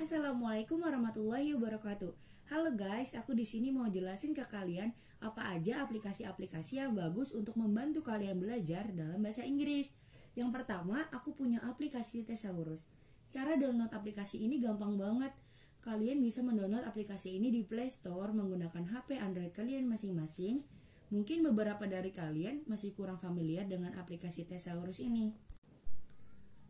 Assalamualaikum 0.00 0.80
warahmatullahi 0.80 1.52
wabarakatuh. 1.60 2.08
Halo 2.48 2.72
guys, 2.72 3.12
aku 3.12 3.36
di 3.36 3.44
sini 3.44 3.68
mau 3.68 3.84
jelasin 3.84 4.32
ke 4.32 4.40
kalian 4.48 4.96
apa 5.20 5.52
aja 5.52 5.84
aplikasi-aplikasi 5.84 6.80
yang 6.80 6.96
bagus 6.96 7.36
untuk 7.36 7.60
membantu 7.60 8.00
kalian 8.00 8.40
belajar 8.40 8.88
dalam 8.96 9.20
bahasa 9.20 9.44
Inggris. 9.44 9.92
Yang 10.32 10.56
pertama, 10.56 11.04
aku 11.12 11.36
punya 11.36 11.60
aplikasi 11.68 12.24
Thesaurus. 12.24 12.88
Cara 13.28 13.60
download 13.60 13.92
aplikasi 13.92 14.40
ini 14.40 14.56
gampang 14.56 14.96
banget. 14.96 15.36
Kalian 15.84 16.24
bisa 16.24 16.40
mendownload 16.40 16.88
aplikasi 16.88 17.36
ini 17.36 17.52
di 17.52 17.60
Play 17.68 17.92
Store 17.92 18.32
menggunakan 18.32 18.88
HP 18.88 19.20
Android 19.20 19.52
kalian 19.52 19.84
masing-masing. 19.84 20.64
Mungkin 21.12 21.44
beberapa 21.44 21.84
dari 21.84 22.08
kalian 22.08 22.64
masih 22.64 22.96
kurang 22.96 23.20
familiar 23.20 23.68
dengan 23.68 23.92
aplikasi 24.00 24.48
Thesaurus 24.48 25.04
ini. 25.04 25.49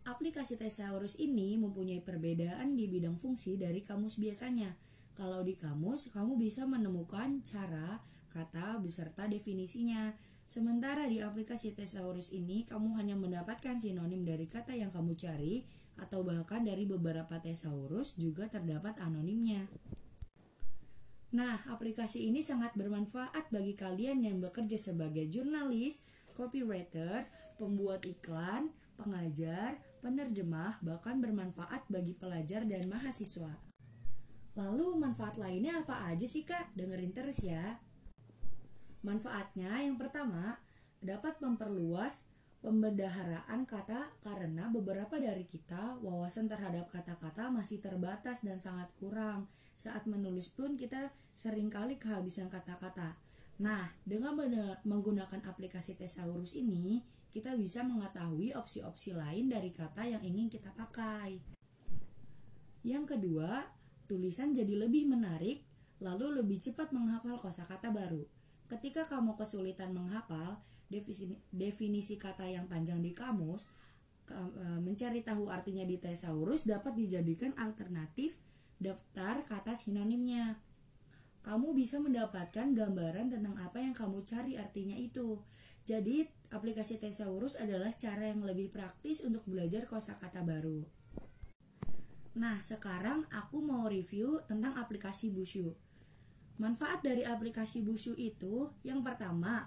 Aplikasi 0.08 0.56
Thesaurus 0.56 1.20
ini 1.20 1.60
mempunyai 1.60 2.00
perbedaan 2.00 2.72
di 2.72 2.88
bidang 2.88 3.20
fungsi 3.20 3.60
dari 3.60 3.84
kamus 3.84 4.16
biasanya. 4.16 4.72
Kalau 5.12 5.44
di 5.44 5.52
kamus, 5.52 6.08
kamu 6.08 6.40
bisa 6.40 6.64
menemukan 6.64 7.44
cara, 7.44 8.00
kata, 8.32 8.80
beserta 8.80 9.28
definisinya. 9.28 10.16
Sementara 10.48 11.04
di 11.04 11.20
aplikasi 11.20 11.76
Thesaurus 11.76 12.32
ini, 12.32 12.64
kamu 12.64 12.96
hanya 12.96 13.14
mendapatkan 13.14 13.76
sinonim 13.76 14.24
dari 14.24 14.48
kata 14.48 14.72
yang 14.72 14.88
kamu 14.88 15.12
cari, 15.20 15.68
atau 16.00 16.24
bahkan 16.24 16.64
dari 16.64 16.88
beberapa 16.88 17.36
Thesaurus 17.36 18.16
juga 18.16 18.48
terdapat 18.48 18.96
anonimnya. 19.04 19.68
Nah, 21.30 21.62
aplikasi 21.70 22.26
ini 22.26 22.42
sangat 22.42 22.74
bermanfaat 22.74 23.54
bagi 23.54 23.78
kalian 23.78 24.26
yang 24.26 24.42
bekerja 24.42 24.74
sebagai 24.74 25.28
jurnalis, 25.30 26.02
copywriter, 26.34 27.28
pembuat 27.60 28.02
iklan, 28.08 28.74
pengajar, 28.98 29.78
penerjemah, 30.00 30.80
bahkan 30.82 31.20
bermanfaat 31.20 31.86
bagi 31.92 32.16
pelajar 32.16 32.64
dan 32.64 32.88
mahasiswa. 32.88 33.52
Lalu 34.58 34.98
manfaat 34.98 35.38
lainnya 35.38 35.80
apa 35.80 36.10
aja 36.10 36.26
sih 36.26 36.42
kak? 36.42 36.74
Dengerin 36.74 37.14
terus 37.14 37.46
ya. 37.46 37.78
Manfaatnya 39.00 39.80
yang 39.80 39.96
pertama, 39.96 40.60
dapat 41.00 41.40
memperluas 41.40 42.28
pembedaharaan 42.60 43.64
kata 43.64 44.20
karena 44.20 44.68
beberapa 44.68 45.16
dari 45.16 45.48
kita 45.48 45.96
wawasan 46.04 46.52
terhadap 46.52 46.92
kata-kata 46.92 47.48
masih 47.48 47.80
terbatas 47.80 48.44
dan 48.44 48.60
sangat 48.60 48.92
kurang. 49.00 49.48
Saat 49.80 50.04
menulis 50.04 50.52
pun 50.52 50.76
kita 50.76 51.08
sering 51.32 51.72
kali 51.72 51.96
kehabisan 51.96 52.52
kata-kata. 52.52 53.16
Nah, 53.60 53.92
dengan 54.04 54.36
menggunakan 54.84 55.40
aplikasi 55.44 55.96
Thesaurus 55.96 56.56
ini, 56.56 57.00
kita 57.30 57.54
bisa 57.54 57.86
mengetahui 57.86 58.52
opsi-opsi 58.58 59.14
lain 59.14 59.46
dari 59.46 59.70
kata 59.70 60.02
yang 60.06 60.22
ingin 60.22 60.50
kita 60.50 60.74
pakai. 60.74 61.38
Yang 62.82 63.16
kedua, 63.16 63.70
tulisan 64.10 64.50
jadi 64.50 64.74
lebih 64.74 65.06
menarik, 65.06 65.62
lalu 66.02 66.42
lebih 66.42 66.58
cepat 66.58 66.90
menghafal 66.90 67.38
kosakata 67.38 67.94
baru. 67.94 68.26
Ketika 68.66 69.06
kamu 69.06 69.38
kesulitan 69.38 69.94
menghafal 69.94 70.58
definisi, 71.54 72.18
kata 72.18 72.50
yang 72.50 72.66
panjang 72.66 72.98
di 72.98 73.14
kamus, 73.14 73.70
e, 74.26 74.38
mencari 74.82 75.22
tahu 75.22 75.50
artinya 75.50 75.86
di 75.86 75.98
thesaurus 76.02 76.66
dapat 76.66 76.98
dijadikan 76.98 77.54
alternatif 77.54 78.38
daftar 78.80 79.46
kata 79.46 79.76
sinonimnya. 79.78 80.58
Kamu 81.40 81.72
bisa 81.72 81.96
mendapatkan 82.02 82.74
gambaran 82.74 83.32
tentang 83.32 83.56
apa 83.60 83.80
yang 83.80 83.94
kamu 83.96 84.24
cari 84.24 84.56
artinya 84.60 84.96
itu. 84.96 85.40
Jadi, 85.90 86.22
aplikasi 86.54 87.02
Thesaurus 87.02 87.58
adalah 87.58 87.90
cara 87.98 88.30
yang 88.30 88.46
lebih 88.46 88.70
praktis 88.70 89.26
untuk 89.26 89.42
belajar 89.50 89.90
kosakata 89.90 90.46
baru. 90.46 90.86
Nah, 92.38 92.62
sekarang 92.62 93.26
aku 93.34 93.58
mau 93.58 93.90
review 93.90 94.38
tentang 94.46 94.78
aplikasi 94.78 95.34
Bushu. 95.34 95.74
Manfaat 96.62 97.02
dari 97.02 97.26
aplikasi 97.26 97.82
Bushu 97.82 98.14
itu 98.14 98.70
yang 98.86 99.02
pertama, 99.02 99.66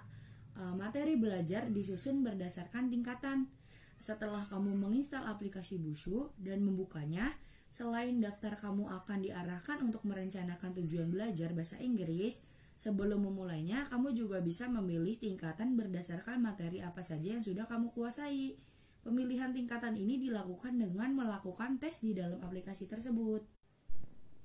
eh, 0.56 0.72
materi 0.72 1.20
belajar 1.20 1.68
disusun 1.68 2.24
berdasarkan 2.24 2.88
tingkatan. 2.88 3.52
Setelah 4.00 4.48
kamu 4.48 4.80
menginstal 4.80 5.28
aplikasi 5.28 5.76
Bushu 5.76 6.32
dan 6.40 6.64
membukanya, 6.64 7.36
selain 7.68 8.16
daftar 8.24 8.56
kamu 8.56 8.88
akan 8.88 9.28
diarahkan 9.28 9.76
untuk 9.84 10.00
merencanakan 10.08 10.72
tujuan 10.80 11.12
belajar 11.12 11.52
bahasa 11.52 11.76
Inggris, 11.84 12.48
Sebelum 12.74 13.22
memulainya, 13.22 13.86
kamu 13.86 14.10
juga 14.18 14.42
bisa 14.42 14.66
memilih 14.66 15.14
tingkatan 15.14 15.78
berdasarkan 15.78 16.42
materi 16.42 16.82
apa 16.82 17.06
saja 17.06 17.38
yang 17.38 17.44
sudah 17.44 17.70
kamu 17.70 17.94
kuasai. 17.94 18.58
Pemilihan 19.06 19.54
tingkatan 19.54 19.94
ini 19.94 20.18
dilakukan 20.18 20.74
dengan 20.74 21.14
melakukan 21.14 21.78
tes 21.78 22.02
di 22.02 22.16
dalam 22.16 22.42
aplikasi 22.42 22.90
tersebut. 22.90 23.46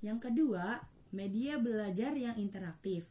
Yang 0.06 0.30
kedua, 0.30 0.84
media 1.10 1.58
belajar 1.58 2.14
yang 2.14 2.38
interaktif. 2.38 3.10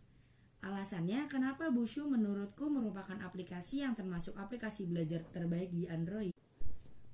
Alasannya 0.59 1.31
kenapa 1.31 1.71
Bushu 1.71 2.07
menurutku 2.11 2.67
merupakan 2.67 3.15
aplikasi 3.23 3.87
yang 3.87 3.95
termasuk 3.95 4.35
aplikasi 4.35 4.91
belajar 4.91 5.23
terbaik 5.31 5.71
di 5.71 5.87
Android. 5.87 6.35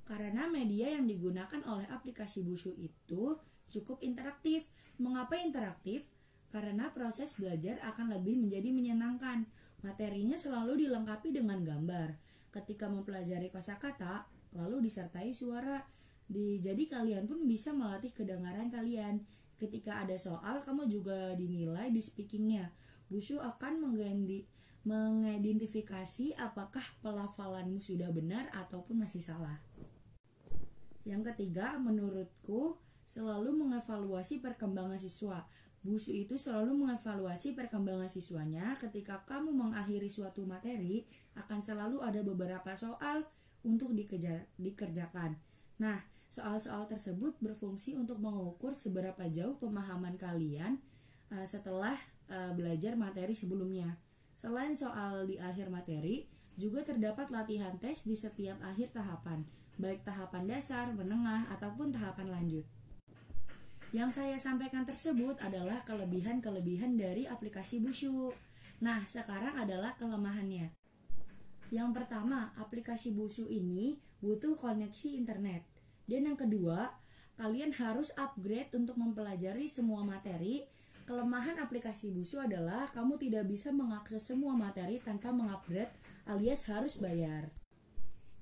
Karena 0.04 0.48
media 0.48 0.92
yang 0.92 1.08
digunakan 1.08 1.60
oleh 1.64 1.88
aplikasi 1.88 2.44
Bushu 2.44 2.76
itu 2.76 3.36
cukup 3.72 4.00
interaktif. 4.04 4.68
Mengapa 5.00 5.40
interaktif? 5.40 6.13
Karena 6.54 6.94
proses 6.94 7.34
belajar 7.34 7.82
akan 7.82 8.14
lebih 8.14 8.38
menjadi 8.38 8.70
menyenangkan. 8.70 9.50
Materinya 9.82 10.38
selalu 10.38 10.86
dilengkapi 10.86 11.34
dengan 11.34 11.66
gambar. 11.66 12.14
Ketika 12.54 12.86
mempelajari 12.86 13.50
kosakata, 13.50 14.30
lalu 14.54 14.86
disertai 14.86 15.34
suara. 15.34 15.82
Di, 16.30 16.62
jadi 16.62 16.86
kalian 16.86 17.26
pun 17.26 17.42
bisa 17.50 17.74
melatih 17.74 18.14
kedengaran 18.14 18.70
kalian. 18.70 19.26
Ketika 19.58 19.98
ada 20.06 20.14
soal, 20.14 20.62
kamu 20.62 20.86
juga 20.86 21.34
dinilai 21.34 21.90
di 21.90 21.98
speakingnya. 21.98 22.70
Bushu 23.10 23.42
akan 23.42 23.82
menggendi, 23.82 24.46
mengidentifikasi 24.86 26.38
apakah 26.38 26.86
pelafalanmu 27.02 27.82
sudah 27.82 28.14
benar 28.14 28.46
ataupun 28.54 29.02
masih 29.02 29.18
salah. 29.18 29.58
Yang 31.02 31.34
ketiga, 31.34 31.74
menurutku 31.82 32.78
selalu 33.02 33.52
mengevaluasi 33.58 34.38
perkembangan 34.38 35.02
siswa. 35.02 35.44
Busu 35.84 36.16
itu 36.16 36.40
selalu 36.40 36.80
mengevaluasi 36.80 37.52
perkembangan 37.52 38.08
siswanya 38.08 38.72
ketika 38.80 39.20
kamu 39.28 39.52
mengakhiri 39.52 40.08
suatu 40.08 40.48
materi 40.48 41.04
akan 41.36 41.60
selalu 41.60 42.00
ada 42.00 42.24
beberapa 42.24 42.72
soal 42.72 43.28
untuk 43.60 43.92
dikejar, 43.92 44.48
dikerjakan. 44.56 45.36
Nah, 45.76 46.00
soal-soal 46.32 46.88
tersebut 46.88 47.36
berfungsi 47.36 48.00
untuk 48.00 48.16
mengukur 48.16 48.72
seberapa 48.72 49.28
jauh 49.28 49.60
pemahaman 49.60 50.16
kalian 50.16 50.80
uh, 51.28 51.44
setelah 51.44 52.00
uh, 52.32 52.56
belajar 52.56 52.96
materi 52.96 53.36
sebelumnya. 53.36 54.00
Selain 54.40 54.72
soal 54.72 55.28
di 55.28 55.36
akhir 55.36 55.68
materi, 55.68 56.24
juga 56.56 56.80
terdapat 56.80 57.28
latihan 57.28 57.76
tes 57.76 58.08
di 58.08 58.16
setiap 58.16 58.56
akhir 58.64 58.96
tahapan, 58.96 59.44
baik 59.76 60.00
tahapan 60.06 60.48
dasar, 60.48 60.96
menengah, 60.96 61.50
ataupun 61.52 61.92
tahapan 61.92 62.30
lanjut. 62.30 62.64
Yang 63.94 64.10
saya 64.18 64.34
sampaikan 64.42 64.82
tersebut 64.82 65.38
adalah 65.38 65.86
kelebihan-kelebihan 65.86 66.98
dari 66.98 67.30
aplikasi 67.30 67.78
Bushu. 67.78 68.34
Nah, 68.82 69.06
sekarang 69.06 69.54
adalah 69.54 69.94
kelemahannya. 69.94 70.74
Yang 71.70 71.90
pertama, 71.94 72.50
aplikasi 72.58 73.14
Bushu 73.14 73.46
ini 73.46 74.02
butuh 74.18 74.58
koneksi 74.58 75.14
internet. 75.14 75.62
Dan 76.10 76.26
yang 76.26 76.34
kedua, 76.34 76.90
kalian 77.38 77.70
harus 77.70 78.10
upgrade 78.18 78.74
untuk 78.74 78.98
mempelajari 78.98 79.70
semua 79.70 80.02
materi. 80.02 80.66
Kelemahan 81.06 81.62
aplikasi 81.62 82.10
Bushu 82.10 82.42
adalah 82.42 82.90
kamu 82.90 83.14
tidak 83.22 83.46
bisa 83.46 83.70
mengakses 83.70 84.26
semua 84.26 84.58
materi 84.58 84.98
tanpa 84.98 85.30
mengupgrade 85.30 85.94
alias 86.26 86.66
harus 86.66 86.98
bayar. 86.98 87.46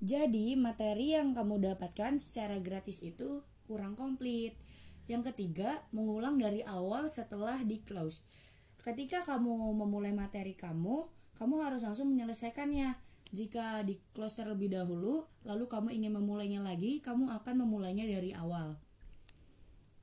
Jadi, 0.00 0.56
materi 0.56 1.12
yang 1.12 1.36
kamu 1.36 1.60
dapatkan 1.60 2.16
secara 2.16 2.56
gratis 2.56 3.04
itu 3.04 3.44
kurang 3.68 4.00
komplit. 4.00 4.56
Yang 5.10 5.32
ketiga, 5.32 5.82
mengulang 5.90 6.38
dari 6.38 6.62
awal 6.62 7.10
setelah 7.10 7.58
di 7.62 7.82
close. 7.82 8.22
Ketika 8.82 9.22
kamu 9.22 9.74
memulai 9.78 10.10
materi 10.10 10.54
kamu, 10.58 11.06
kamu 11.38 11.54
harus 11.62 11.82
langsung 11.86 12.10
menyelesaikannya. 12.14 12.98
Jika 13.32 13.80
di 13.86 13.96
close 14.12 14.36
terlebih 14.36 14.68
dahulu, 14.68 15.24
lalu 15.48 15.64
kamu 15.70 15.88
ingin 15.94 16.12
memulainya 16.12 16.60
lagi, 16.60 17.00
kamu 17.00 17.32
akan 17.32 17.64
memulainya 17.64 18.04
dari 18.04 18.36
awal. 18.36 18.76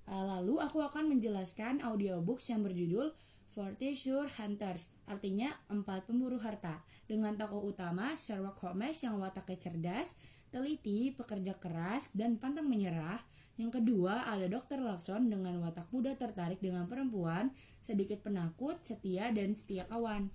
Ah, 0.10 0.26
lalu 0.26 0.58
aku 0.58 0.82
akan 0.82 1.06
menjelaskan 1.14 1.86
audiobooks 1.86 2.50
yang 2.50 2.66
berjudul 2.66 3.14
Fortune 3.50 4.30
Hunters, 4.30 4.94
artinya 5.10 5.50
empat 5.74 6.06
pemburu 6.06 6.38
harta, 6.38 6.86
dengan 7.10 7.34
tokoh 7.34 7.74
utama 7.74 8.14
Sherlock 8.14 8.62
Holmes 8.62 9.02
yang 9.02 9.18
wataknya 9.18 9.58
cerdas, 9.58 10.22
teliti, 10.54 11.10
pekerja 11.18 11.58
keras, 11.58 12.14
dan 12.14 12.38
pantang 12.38 12.70
menyerah, 12.70 13.26
yang 13.60 13.76
kedua, 13.76 14.24
ada 14.24 14.48
Dr. 14.48 14.80
Lawson 14.80 15.28
dengan 15.28 15.60
watak 15.60 15.92
muda 15.92 16.16
tertarik 16.16 16.64
dengan 16.64 16.88
perempuan, 16.88 17.52
sedikit 17.84 18.24
penakut, 18.24 18.80
setia, 18.80 19.36
dan 19.36 19.52
setia 19.52 19.84
kawan. 19.84 20.32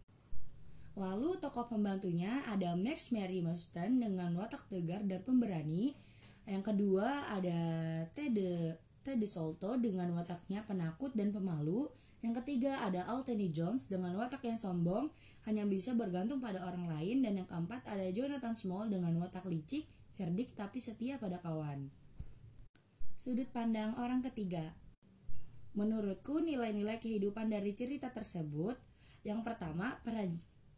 Lalu 0.93 1.41
tokoh 1.41 1.73
pembantunya 1.73 2.45
ada 2.45 2.77
Max 2.77 3.17
Mary 3.17 3.41
Marston 3.41 4.05
dengan 4.05 4.37
watak 4.37 4.69
tegar 4.69 5.01
dan 5.09 5.25
pemberani. 5.25 5.97
Yang 6.45 6.69
kedua 6.69 7.33
ada 7.33 7.59
Ted 8.13 8.37
Ted 9.05 9.21
Solto 9.29 9.77
dengan 9.77 10.09
wataknya 10.17 10.65
penakut 10.65 11.13
dan 11.13 11.31
pemalu. 11.31 11.93
Yang 12.25 12.41
ketiga 12.41 12.81
ada 12.81 13.05
Altany 13.05 13.53
Jones 13.53 13.93
dengan 13.93 14.17
watak 14.17 14.49
yang 14.49 14.57
sombong, 14.57 15.13
hanya 15.45 15.69
bisa 15.69 15.93
bergantung 15.93 16.41
pada 16.41 16.65
orang 16.65 16.89
lain. 16.89 17.21
Dan 17.21 17.37
yang 17.37 17.49
keempat 17.49 17.85
ada 17.85 18.09
Jonathan 18.09 18.57
Small 18.57 18.89
dengan 18.89 19.13
watak 19.21 19.45
licik, 19.45 19.85
cerdik 20.17 20.57
tapi 20.57 20.81
setia 20.81 21.21
pada 21.21 21.37
kawan. 21.45 21.93
Sudut 23.15 23.47
pandang 23.55 23.95
orang 23.95 24.21
ketiga 24.27 24.75
Menurutku 25.73 26.43
nilai-nilai 26.43 26.99
kehidupan 26.99 27.47
dari 27.47 27.71
cerita 27.73 28.11
tersebut 28.11 28.75
Yang 29.23 29.41
pertama, 29.47 30.03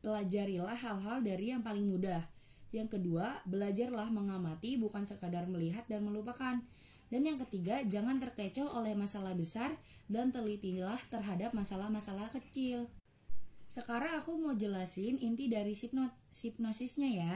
pelajarilah 0.05 0.77
hal-hal 0.77 1.25
dari 1.25 1.51
yang 1.57 1.65
paling 1.65 1.89
mudah 1.89 2.29
Yang 2.71 3.01
kedua, 3.01 3.41
belajarlah 3.49 4.13
mengamati 4.13 4.77
bukan 4.77 5.09
sekadar 5.09 5.49
melihat 5.49 5.89
dan 5.89 6.05
melupakan 6.05 6.61
dan 7.07 7.23
yang 7.23 7.39
ketiga, 7.39 7.87
jangan 7.87 8.19
terkecoh 8.19 8.67
oleh 8.75 8.99
masalah 8.99 9.31
besar 9.39 9.71
dan 10.11 10.35
telitilah 10.35 10.99
terhadap 11.07 11.55
masalah-masalah 11.55 12.35
kecil. 12.35 12.91
Sekarang 13.71 14.19
aku 14.19 14.35
mau 14.39 14.55
jelasin 14.55 15.19
inti 15.23 15.47
dari 15.47 15.75
hipno 15.75 16.11
hipnosisnya 16.35 17.11
ya. 17.11 17.35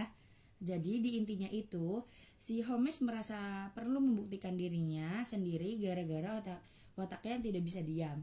Jadi 0.61 1.03
di 1.03 1.11
intinya 1.19 1.47
itu, 1.51 2.03
si 2.35 2.63
Holmes 2.67 2.99
merasa 3.03 3.71
perlu 3.75 4.03
membuktikan 4.03 4.59
dirinya 4.59 5.23
sendiri 5.23 5.79
gara-gara 5.79 6.39
otak 6.39 6.61
wataknya 6.99 7.39
yang 7.39 7.45
tidak 7.47 7.63
bisa 7.63 7.81
diam. 7.87 8.19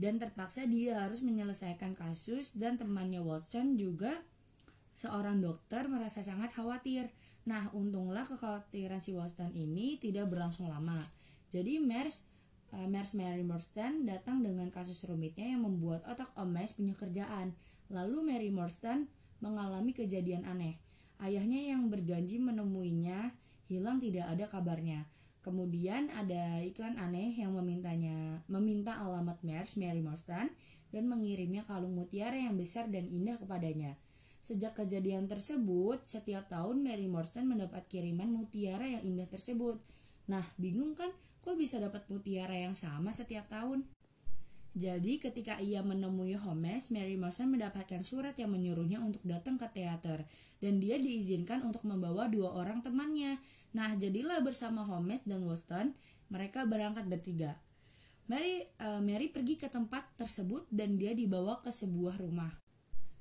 Dan 0.00 0.18
terpaksa 0.18 0.66
dia 0.66 1.06
harus 1.06 1.22
menyelesaikan 1.22 1.94
kasus 1.94 2.56
dan 2.58 2.80
temannya 2.80 3.22
Watson 3.22 3.78
juga 3.78 4.26
seorang 4.96 5.38
dokter 5.38 5.86
merasa 5.86 6.24
sangat 6.26 6.50
khawatir 6.56 7.08
Nah, 7.50 7.66
untunglah 7.74 8.22
kekhawatiran 8.22 9.02
si 9.02 9.10
Watson 9.10 9.50
ini 9.58 9.98
tidak 9.98 10.30
berlangsung 10.30 10.70
lama. 10.70 11.02
Jadi 11.50 11.82
Mers 11.82 12.30
uh, 12.70 12.86
Mers 12.86 13.18
Mary 13.18 13.42
Morstan 13.42 14.06
datang 14.06 14.46
dengan 14.46 14.70
kasus 14.70 15.02
rumitnya 15.02 15.50
yang 15.50 15.66
membuat 15.66 16.06
otak 16.06 16.30
Omes 16.38 16.78
punya 16.78 16.94
kerjaan. 16.94 17.58
Lalu 17.90 18.22
Mary 18.22 18.50
Morstan 18.54 19.10
mengalami 19.42 19.90
kejadian 19.90 20.46
aneh. 20.46 20.78
Ayahnya 21.18 21.74
yang 21.74 21.90
berjanji 21.90 22.38
menemuinya 22.38 23.34
hilang 23.66 23.98
tidak 23.98 24.30
ada 24.30 24.46
kabarnya. 24.46 25.10
Kemudian 25.42 26.06
ada 26.14 26.62
iklan 26.62 27.02
aneh 27.02 27.34
yang 27.34 27.50
memintanya 27.58 28.46
meminta 28.46 28.94
alamat 28.94 29.42
Mers 29.42 29.74
Mary 29.74 29.98
Morstan 29.98 30.54
dan 30.94 31.10
mengirimnya 31.10 31.66
kalung 31.66 31.98
mutiara 31.98 32.38
yang 32.38 32.54
besar 32.54 32.86
dan 32.94 33.10
indah 33.10 33.42
kepadanya. 33.42 33.98
Sejak 34.40 34.72
kejadian 34.72 35.28
tersebut, 35.28 36.00
setiap 36.08 36.48
tahun 36.48 36.80
Mary 36.80 37.04
Morstan 37.04 37.44
mendapat 37.44 37.84
kiriman 37.92 38.32
mutiara 38.32 38.88
yang 38.88 39.04
indah 39.04 39.28
tersebut. 39.28 39.76
Nah, 40.32 40.48
bingung 40.56 40.96
kan? 40.96 41.12
Kok 41.44 41.60
bisa 41.60 41.76
dapat 41.76 42.08
mutiara 42.08 42.56
yang 42.56 42.72
sama 42.72 43.12
setiap 43.12 43.52
tahun? 43.52 43.84
Jadi 44.72 45.20
ketika 45.20 45.60
ia 45.60 45.84
menemui 45.84 46.40
Holmes, 46.40 46.88
Mary 46.88 47.20
Morstan 47.20 47.52
mendapatkan 47.52 48.00
surat 48.00 48.32
yang 48.40 48.48
menyuruhnya 48.56 49.04
untuk 49.04 49.20
datang 49.28 49.60
ke 49.60 49.68
teater 49.76 50.24
dan 50.64 50.80
dia 50.80 50.96
diizinkan 50.96 51.60
untuk 51.60 51.84
membawa 51.84 52.24
dua 52.24 52.56
orang 52.56 52.80
temannya. 52.80 53.36
Nah, 53.76 53.92
jadilah 54.00 54.40
bersama 54.40 54.88
Holmes 54.88 55.28
dan 55.28 55.44
Watson, 55.44 55.92
mereka 56.32 56.64
berangkat 56.64 57.12
bertiga. 57.12 57.60
Mary, 58.24 58.64
uh, 58.80 59.04
Mary 59.04 59.28
pergi 59.28 59.60
ke 59.60 59.68
tempat 59.68 60.16
tersebut 60.16 60.64
dan 60.72 60.96
dia 60.96 61.12
dibawa 61.12 61.60
ke 61.60 61.68
sebuah 61.68 62.16
rumah 62.22 62.69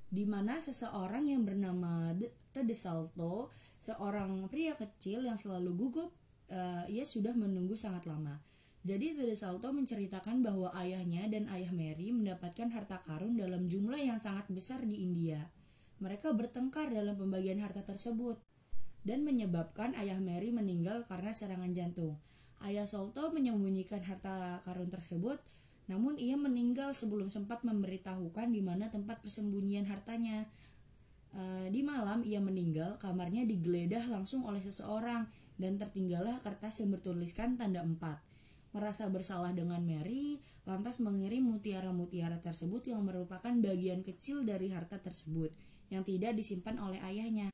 di 0.10 0.26
mana 0.26 0.58
seseorang 0.58 1.30
yang 1.30 1.46
bernama 1.46 2.18
Tede 2.50 2.74
Salto, 2.74 3.54
seorang 3.78 4.50
pria 4.50 4.74
kecil 4.74 5.26
yang 5.30 5.38
selalu 5.38 5.78
gugup, 5.78 6.10
uh, 6.50 6.84
ia 6.90 7.06
sudah 7.06 7.38
menunggu 7.38 7.78
sangat 7.78 8.10
lama. 8.10 8.42
Jadi 8.82 9.14
Tede 9.14 9.38
Salto 9.38 9.70
menceritakan 9.70 10.42
bahwa 10.42 10.74
ayahnya 10.82 11.30
dan 11.30 11.46
ayah 11.54 11.70
Mary 11.70 12.10
mendapatkan 12.10 12.74
harta 12.74 13.06
karun 13.06 13.38
dalam 13.38 13.70
jumlah 13.70 14.02
yang 14.02 14.18
sangat 14.18 14.50
besar 14.50 14.82
di 14.82 15.06
India. 15.06 15.54
Mereka 16.02 16.34
bertengkar 16.34 16.90
dalam 16.90 17.14
pembagian 17.14 17.62
harta 17.62 17.86
tersebut 17.86 18.40
dan 19.06 19.22
menyebabkan 19.28 19.94
ayah 20.00 20.18
Mary 20.18 20.50
meninggal 20.50 21.06
karena 21.06 21.36
serangan 21.36 21.76
jantung. 21.76 22.18
Ayah 22.60 22.88
Salto 22.88 23.32
menyembunyikan 23.32 24.04
harta 24.04 24.60
karun 24.64 24.92
tersebut 24.92 25.40
namun 25.90 26.22
ia 26.22 26.38
meninggal 26.38 26.94
sebelum 26.94 27.34
sempat 27.34 27.66
memberitahukan 27.66 28.54
di 28.54 28.62
mana 28.62 28.94
tempat 28.94 29.26
persembunyian 29.26 29.90
hartanya. 29.90 30.46
E, 31.34 31.74
di 31.74 31.82
malam 31.82 32.22
ia 32.22 32.38
meninggal, 32.38 33.02
kamarnya 33.02 33.42
digeledah 33.50 34.06
langsung 34.06 34.46
oleh 34.46 34.62
seseorang 34.62 35.26
dan 35.58 35.82
tertinggallah 35.82 36.46
kertas 36.46 36.78
yang 36.86 36.94
bertuliskan 36.94 37.58
tanda 37.58 37.82
empat. 37.82 38.22
Merasa 38.70 39.10
bersalah 39.10 39.50
dengan 39.50 39.82
Mary, 39.82 40.38
lantas 40.70 41.02
mengirim 41.02 41.42
mutiara-mutiara 41.50 42.38
tersebut 42.38 42.86
yang 42.86 43.02
merupakan 43.02 43.50
bagian 43.50 44.06
kecil 44.06 44.46
dari 44.46 44.70
harta 44.70 45.02
tersebut 45.02 45.50
yang 45.90 46.06
tidak 46.06 46.38
disimpan 46.38 46.78
oleh 46.78 47.02
ayahnya. 47.02 47.50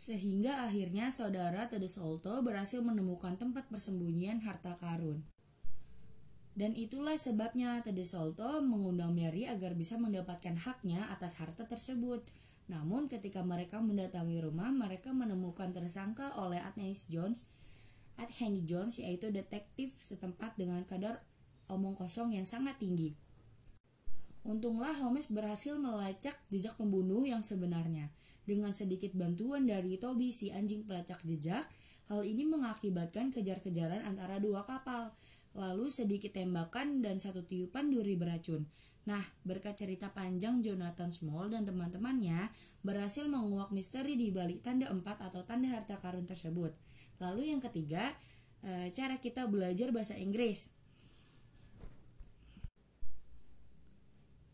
Sehingga 0.00 0.64
akhirnya 0.64 1.12
saudara 1.12 1.68
Tede 1.68 1.88
Solto 1.88 2.40
berhasil 2.40 2.80
menemukan 2.80 3.36
tempat 3.36 3.68
persembunyian 3.68 4.40
harta 4.40 4.80
karun. 4.80 5.35
Dan 6.56 6.72
itulah 6.72 7.20
sebabnya 7.20 7.84
Tede 7.84 8.00
Solto 8.00 8.64
mengundang 8.64 9.12
Mary 9.12 9.44
agar 9.44 9.76
bisa 9.76 10.00
mendapatkan 10.00 10.56
haknya 10.56 11.04
atas 11.12 11.36
harta 11.36 11.68
tersebut. 11.68 12.24
Namun 12.72 13.12
ketika 13.12 13.44
mereka 13.44 13.84
mendatangi 13.84 14.40
rumah, 14.40 14.72
mereka 14.72 15.12
menemukan 15.12 15.76
tersangka 15.76 16.32
oleh 16.40 16.56
Athanis 16.56 17.12
Jones, 17.12 17.44
Henry 18.16 18.64
Jones 18.64 18.96
yaitu 18.96 19.28
detektif 19.28 19.92
setempat 20.00 20.56
dengan 20.56 20.80
kadar 20.88 21.20
omong 21.68 21.92
kosong 21.92 22.32
yang 22.32 22.48
sangat 22.48 22.80
tinggi. 22.80 23.12
Untunglah 24.40 24.96
Holmes 24.96 25.28
berhasil 25.28 25.76
melacak 25.76 26.40
jejak 26.48 26.80
pembunuh 26.80 27.28
yang 27.28 27.44
sebenarnya. 27.44 28.08
Dengan 28.48 28.72
sedikit 28.72 29.12
bantuan 29.12 29.68
dari 29.68 30.00
Toby 30.00 30.32
si 30.32 30.54
anjing 30.54 30.88
pelacak 30.88 31.20
jejak, 31.26 31.68
hal 32.08 32.22
ini 32.24 32.48
mengakibatkan 32.48 33.34
kejar-kejaran 33.34 34.06
antara 34.06 34.40
dua 34.40 34.62
kapal 34.64 35.12
lalu 35.56 35.88
sedikit 35.88 36.36
tembakan 36.36 37.00
dan 37.00 37.16
satu 37.16 37.42
tiupan 37.42 37.88
duri 37.88 38.14
beracun. 38.14 38.68
Nah, 39.06 39.22
berkat 39.46 39.78
cerita 39.78 40.12
panjang 40.12 40.60
Jonathan 40.60 41.14
Small 41.14 41.48
dan 41.48 41.64
teman-temannya 41.64 42.50
berhasil 42.84 43.24
menguak 43.24 43.72
misteri 43.72 44.18
di 44.18 44.34
balik 44.34 44.66
tanda 44.66 44.92
empat 44.92 45.22
atau 45.24 45.46
tanda 45.46 45.72
harta 45.72 45.96
karun 45.96 46.26
tersebut. 46.26 46.74
Lalu 47.22 47.54
yang 47.54 47.62
ketiga, 47.62 48.12
e, 48.66 48.90
cara 48.90 49.16
kita 49.22 49.46
belajar 49.46 49.94
bahasa 49.94 50.18
Inggris. 50.18 50.74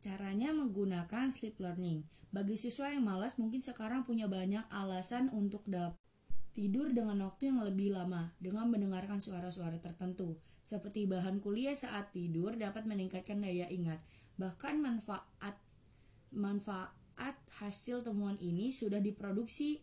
Caranya 0.04 0.52
menggunakan 0.52 1.32
sleep 1.32 1.56
learning. 1.56 2.04
Bagi 2.28 2.60
siswa 2.60 2.92
yang 2.92 3.08
malas 3.08 3.40
mungkin 3.40 3.64
sekarang 3.64 4.04
punya 4.04 4.28
banyak 4.28 4.64
alasan 4.68 5.32
untuk 5.32 5.64
dapat 5.64 6.01
Tidur 6.52 6.92
dengan 6.92 7.16
waktu 7.24 7.48
yang 7.48 7.64
lebih 7.64 7.96
lama 7.96 8.36
dengan 8.36 8.68
mendengarkan 8.68 9.24
suara-suara 9.24 9.80
tertentu. 9.80 10.36
Seperti 10.60 11.08
bahan 11.08 11.40
kuliah 11.40 11.72
saat 11.72 12.12
tidur 12.12 12.60
dapat 12.60 12.84
meningkatkan 12.84 13.40
daya 13.40 13.72
ingat. 13.72 14.04
Bahkan 14.36 14.76
manfaat 14.84 15.56
manfaat 16.32 17.36
hasil 17.60 18.04
temuan 18.04 18.36
ini 18.40 18.68
sudah 18.68 19.00
diproduksi 19.00 19.80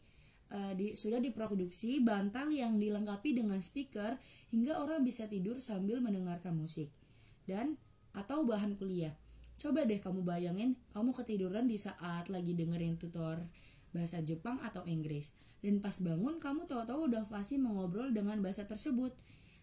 uh, 0.54 0.74
di, 0.78 0.94
sudah 0.98 1.18
diproduksi 1.22 2.02
bantal 2.02 2.50
yang 2.54 2.78
dilengkapi 2.78 3.38
dengan 3.38 3.62
speaker 3.62 4.18
hingga 4.54 4.78
orang 4.82 5.06
bisa 5.06 5.30
tidur 5.30 5.62
sambil 5.62 6.02
mendengarkan 6.02 6.58
musik 6.58 6.94
dan 7.46 7.78
atau 8.14 8.46
bahan 8.46 8.78
kuliah. 8.78 9.14
Coba 9.60 9.84
deh 9.84 10.00
kamu 10.00 10.22
bayangin 10.22 10.78
kamu 10.94 11.12
ketiduran 11.18 11.66
di 11.66 11.78
saat 11.82 12.30
lagi 12.30 12.54
dengerin 12.54 12.96
tutor 12.98 13.42
bahasa 13.92 14.22
Jepang 14.22 14.62
atau 14.62 14.86
Inggris. 14.86 15.34
Dan 15.60 15.84
pas 15.84 15.96
bangun 16.00 16.40
kamu 16.40 16.66
tahu-tahu 16.72 17.12
udah 17.12 17.24
fasih 17.28 17.60
mengobrol 17.60 18.10
dengan 18.16 18.40
bahasa 18.40 18.64
tersebut. 18.64 19.12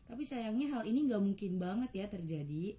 Tapi 0.07 0.23
sayangnya 0.23 0.77
hal 0.77 0.83
ini 0.87 1.09
gak 1.09 1.23
mungkin 1.25 1.59
banget 1.59 1.91
ya 1.97 2.07
terjadi. 2.07 2.77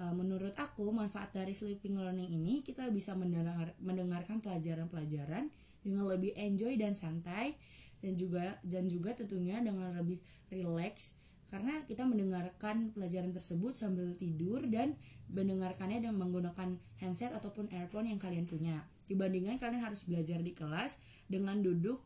E, 0.00 0.02
menurut 0.14 0.54
aku 0.56 0.88
manfaat 0.94 1.34
dari 1.34 1.52
sleeping 1.52 1.98
learning 1.98 2.30
ini 2.30 2.62
kita 2.64 2.88
bisa 2.88 3.12
mendengar, 3.18 3.74
mendengarkan 3.82 4.40
pelajaran-pelajaran 4.40 5.52
dengan 5.82 6.04
lebih 6.08 6.32
enjoy 6.36 6.76
dan 6.80 6.96
santai 6.96 7.56
dan 8.00 8.16
juga 8.16 8.56
dan 8.64 8.88
juga 8.88 9.12
tentunya 9.12 9.60
dengan 9.60 9.92
lebih 9.92 10.20
relax. 10.48 11.20
Karena 11.50 11.82
kita 11.82 12.06
mendengarkan 12.06 12.94
pelajaran 12.94 13.34
tersebut 13.34 13.74
sambil 13.74 14.14
tidur 14.14 14.62
dan 14.70 14.94
mendengarkannya 15.34 16.06
dengan 16.06 16.22
menggunakan 16.22 16.78
handset 17.02 17.34
ataupun 17.34 17.66
earphone 17.74 18.06
yang 18.06 18.22
kalian 18.22 18.46
punya 18.46 18.86
dibandingkan 19.10 19.58
kalian 19.58 19.82
harus 19.82 20.06
belajar 20.06 20.38
di 20.38 20.54
kelas 20.54 21.02
dengan 21.26 21.58
duduk 21.58 21.98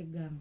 tegang. 0.00 0.40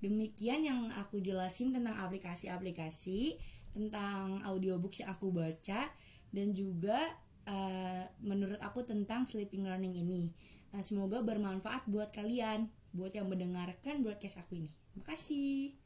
Demikian 0.00 0.64
yang 0.64 0.80
aku 0.94 1.18
jelasin 1.20 1.74
tentang 1.74 1.98
aplikasi-aplikasi, 1.98 3.36
tentang 3.74 4.40
audiobook 4.46 4.96
yang 4.96 5.12
aku 5.12 5.28
baca, 5.34 5.92
dan 6.30 6.46
juga 6.54 6.96
uh, 7.44 8.06
menurut 8.22 8.56
aku 8.62 8.86
tentang 8.86 9.28
sleeping 9.28 9.66
learning 9.66 10.00
ini. 10.00 10.32
Nah, 10.70 10.80
semoga 10.80 11.20
bermanfaat 11.20 11.84
buat 11.90 12.14
kalian, 12.14 12.70
buat 12.94 13.12
yang 13.12 13.28
mendengarkan 13.28 14.00
broadcast 14.00 14.40
aku 14.40 14.62
ini. 14.62 14.72
Makasih. 14.96 15.76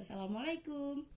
Wassalamualaikum. 0.00 1.04